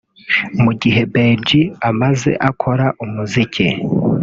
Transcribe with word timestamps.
Mu 0.63 0.71
gihe 0.81 1.01
Bay 1.11 1.33
G 1.47 1.49
amaze 1.89 2.31
akora 2.49 2.85
umuziki 3.03 3.67